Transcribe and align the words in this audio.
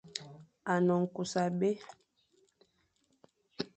A 0.71 0.73
ne 0.85 0.95
nkus 1.01 1.33
abé. 1.43 1.69